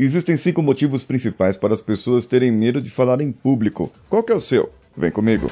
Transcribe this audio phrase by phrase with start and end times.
[0.00, 3.92] Existem cinco motivos principais para as pessoas terem medo de falar em público.
[4.08, 4.70] Qual que é o seu?
[4.96, 5.48] Vem comigo.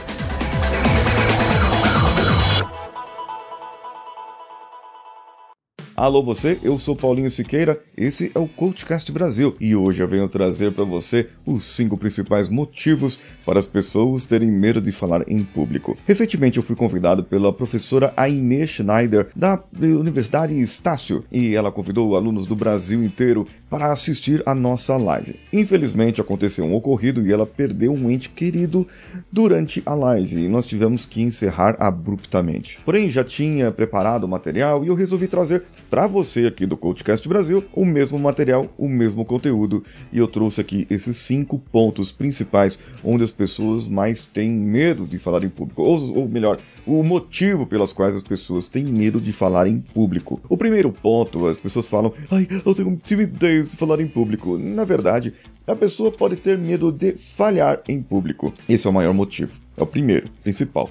[5.97, 10.29] Alô você, eu sou Paulinho Siqueira, esse é o Coachcast Brasil e hoje eu venho
[10.29, 15.43] trazer para você os cinco principais motivos para as pessoas terem medo de falar em
[15.43, 15.97] público.
[16.07, 22.45] Recentemente eu fui convidado pela professora Aine Schneider da Universidade Estácio e ela convidou alunos
[22.45, 25.37] do Brasil inteiro para assistir a nossa live.
[25.53, 28.87] Infelizmente aconteceu um ocorrido e ela perdeu um ente querido
[29.31, 32.79] durante a live e nós tivemos que encerrar abruptamente.
[32.85, 37.29] Porém já tinha preparado o material e eu resolvi trazer para você aqui do Coachcast
[37.29, 39.85] Brasil o mesmo material, o mesmo conteúdo.
[40.13, 45.19] E eu trouxe aqui esses cinco pontos principais onde as pessoas mais têm medo de
[45.19, 45.83] falar em público.
[45.83, 50.41] Ou, ou melhor, o motivo pelas quais as pessoas têm medo de falar em público.
[50.49, 54.59] O primeiro ponto, as pessoas falam, ai, eu tenho timidez de falar em público.
[54.59, 55.35] Na verdade,
[55.67, 58.53] a pessoa pode ter medo de falhar em público.
[58.69, 59.53] Esse é o maior motivo.
[59.77, 60.91] É o primeiro, principal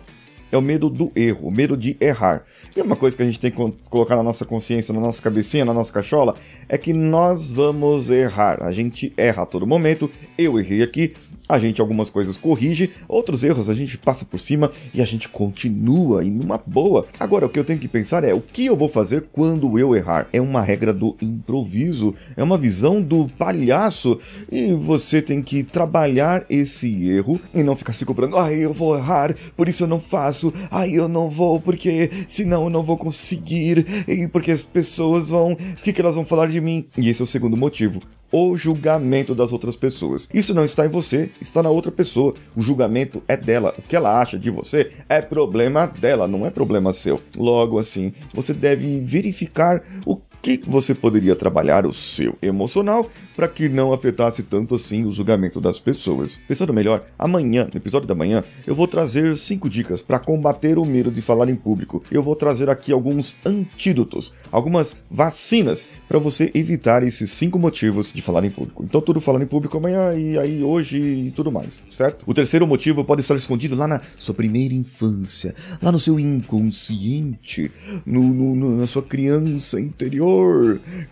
[0.55, 2.43] é o medo do erro, o medo de errar.
[2.75, 5.65] E uma coisa que a gente tem que colocar na nossa consciência, na nossa cabecinha,
[5.65, 6.35] na nossa cachola,
[6.67, 8.63] é que nós vamos errar.
[8.63, 10.09] A gente erra a todo momento.
[10.37, 11.13] Eu errei aqui,
[11.47, 15.29] a gente algumas coisas corrige, outros erros a gente passa por cima e a gente
[15.29, 17.05] continua em uma boa.
[17.19, 19.95] Agora, o que eu tenho que pensar é o que eu vou fazer quando eu
[19.95, 20.27] errar.
[20.33, 24.19] É uma regra do improviso, é uma visão do palhaço
[24.51, 28.37] e você tem que trabalhar esse erro e não ficar se cobrando.
[28.37, 30.51] Ai, eu vou errar, por isso eu não faço.
[30.71, 33.85] Ai, eu não vou, porque senão eu não vou conseguir.
[34.07, 35.53] E porque as pessoas vão.
[35.53, 36.85] O que, que elas vão falar de mim?
[36.97, 38.01] E esse é o segundo motivo
[38.37, 40.27] o julgamento das outras pessoas.
[40.33, 42.33] Isso não está em você, está na outra pessoa.
[42.53, 43.73] O julgamento é dela.
[43.77, 47.21] O que ela acha de você é problema dela, não é problema seu.
[47.37, 53.67] Logo assim, você deve verificar o que você poderia trabalhar o seu emocional para que
[53.67, 56.39] não afetasse tanto assim o julgamento das pessoas.
[56.47, 60.85] Pensando melhor, amanhã, no episódio da manhã, eu vou trazer cinco dicas para combater o
[60.85, 62.03] medo de falar em público.
[62.11, 68.21] Eu vou trazer aqui alguns antídotos, algumas vacinas para você evitar esses cinco motivos de
[68.21, 68.83] falar em público.
[68.83, 72.23] Então, tudo falando em público amanhã e aí hoje e tudo mais, certo?
[72.27, 77.71] O terceiro motivo pode estar escondido lá na sua primeira infância, lá no seu inconsciente,
[78.05, 80.34] no, no, na sua criança interior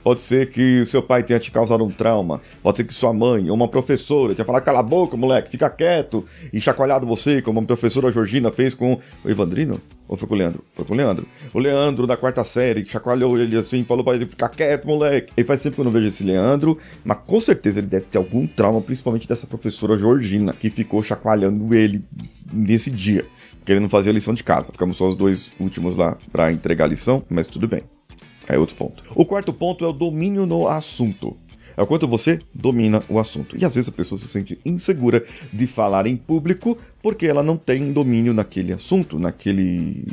[0.03, 2.41] Pode ser que seu pai tenha te causado um trauma.
[2.61, 5.69] Pode ser que sua mãe ou uma professora tenha falado: cala a boca, moleque, fica
[5.69, 6.25] quieto.
[6.51, 9.79] E chacoalhado você, como a professora Georgina fez com o Evandrino.
[10.07, 10.63] Ou foi com o Leandro?
[10.71, 11.25] Foi com o Leandro.
[11.53, 15.33] O Leandro da quarta série, que chacoalhou ele assim, falou pra ele ficar quieto, moleque.
[15.35, 18.17] E faz tempo que eu não vejo esse Leandro, mas com certeza ele deve ter
[18.17, 22.03] algum trauma, principalmente dessa professora Georgina, que ficou chacoalhando ele
[22.51, 23.25] nesse dia.
[23.65, 24.73] Querendo fazer a lição de casa.
[24.73, 27.83] Ficamos só os dois últimos lá para entregar a lição, mas tudo bem.
[28.47, 29.03] É outro ponto.
[29.15, 31.37] O quarto ponto é o domínio no assunto.
[31.75, 33.57] É o quanto você domina o assunto.
[33.59, 37.57] E às vezes a pessoa se sente insegura de falar em público porque ela não
[37.57, 40.05] tem domínio naquele assunto, naquele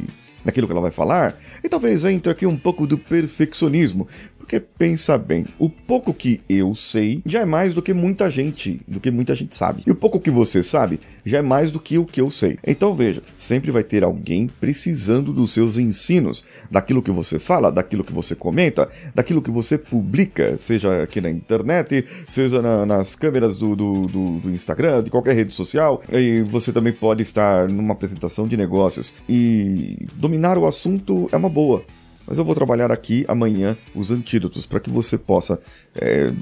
[0.45, 4.09] naquilo que ela vai falar, e talvez entre aqui um pouco do perfeccionismo,
[4.51, 8.81] porque pensa bem, o pouco que eu sei já é mais do que muita gente,
[8.89, 9.85] do que muita gente sabe.
[9.87, 12.59] E o pouco que você sabe já é mais do que o que eu sei.
[12.67, 18.03] Então veja, sempre vai ter alguém precisando dos seus ensinos, daquilo que você fala, daquilo
[18.03, 23.57] que você comenta, daquilo que você publica, seja aqui na internet, seja na, nas câmeras
[23.57, 26.03] do, do, do, do Instagram, de qualquer rede social.
[26.11, 29.15] E você também pode estar numa apresentação de negócios.
[29.29, 31.85] E dominar o assunto é uma boa
[32.31, 35.61] mas eu vou trabalhar aqui amanhã os antídotos para que você possa
[35.97, 36.33] é,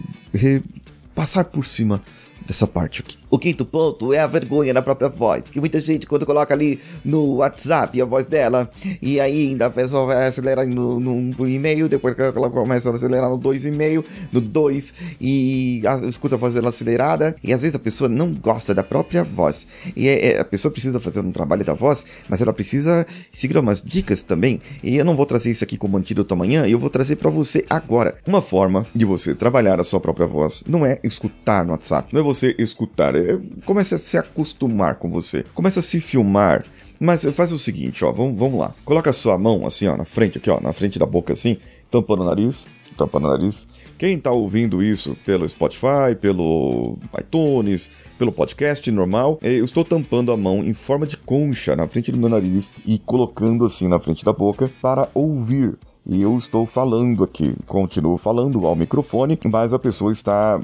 [1.14, 2.02] passar por cima
[2.48, 3.18] dessa parte aqui.
[3.30, 6.80] O quinto ponto é a vergonha da própria voz, que muita gente quando coloca ali
[7.04, 8.70] no WhatsApp a voz dela,
[9.02, 12.94] e aí ainda a pessoa vai acelerar no, no e-mail, depois que ela começa a
[12.94, 17.76] acelerar no 2,5, no 2, e a, escuta a voz dela acelerada, e às vezes
[17.76, 19.66] a pessoa não gosta da própria voz.
[19.94, 23.58] E é, é, a pessoa precisa fazer um trabalho da voz, mas ela precisa seguir
[23.58, 24.62] umas dicas também.
[24.82, 27.62] E eu não vou trazer isso aqui como antídoto amanhã, eu vou trazer para você
[27.68, 28.16] agora.
[28.26, 32.20] Uma forma de você trabalhar a sua própria voz não é escutar no WhatsApp, não
[32.20, 35.44] é você escutar é, comece a se acostumar com você.
[35.54, 36.64] Comece a se filmar.
[37.00, 38.74] Mas faz o seguinte, ó, vamos, vamos lá.
[38.84, 41.56] Coloca a sua mão assim, ó, na frente, aqui, ó, na frente da boca assim,
[41.90, 43.68] tampando o nariz, tampando o nariz.
[43.96, 50.36] Quem tá ouvindo isso pelo Spotify, pelo iTunes, pelo podcast normal, eu estou tampando a
[50.36, 54.24] mão em forma de concha na frente do meu nariz e colocando assim na frente
[54.24, 55.76] da boca para ouvir
[56.08, 60.58] e eu estou falando aqui, continuo falando ao microfone, mas a pessoa está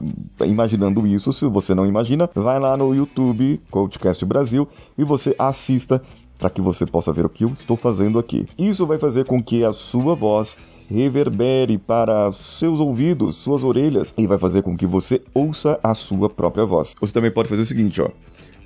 [0.47, 1.33] imaginando isso.
[1.35, 6.03] Se você não imagina, vai lá no YouTube, Coachcast Brasil, e você assista
[6.39, 8.47] para que você possa ver o que eu estou fazendo aqui.
[8.57, 10.57] Isso vai fazer com que a sua voz
[10.89, 16.31] reverbere para seus ouvidos, suas orelhas e vai fazer com que você ouça a sua
[16.31, 16.95] própria voz.
[16.99, 18.09] Você também pode fazer o seguinte, ó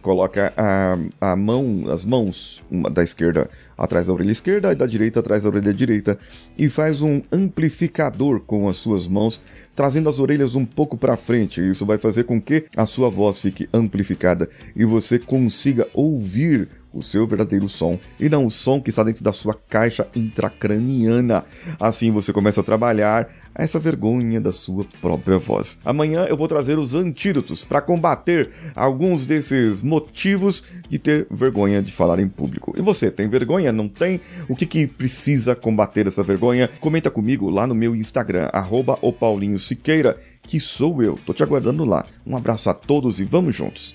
[0.09, 2.65] coloca a, a mão, as mãos
[2.95, 6.19] da esquerda atrás da orelha esquerda e da direita atrás da orelha direita
[6.57, 9.39] e faz um amplificador com as suas mãos,
[9.77, 11.61] trazendo as orelhas um pouco para frente.
[11.61, 17.02] Isso vai fazer com que a sua voz fique amplificada e você consiga ouvir o
[17.02, 21.44] seu verdadeiro som e não o som que está dentro da sua caixa intracraniana.
[21.79, 25.79] Assim você começa a trabalhar essa vergonha da sua própria voz.
[25.85, 31.93] Amanhã eu vou trazer os antídotos para combater alguns desses motivos de ter vergonha de
[31.93, 32.75] falar em público.
[32.76, 33.73] E você, tem vergonha?
[33.73, 34.20] Não tem?
[34.49, 36.70] O que, que precisa combater essa vergonha?
[36.81, 38.99] Comenta comigo lá no meu Instagram, arroba
[40.43, 41.19] que sou eu.
[41.26, 42.06] Tô te aguardando lá.
[42.26, 43.94] Um abraço a todos e vamos juntos.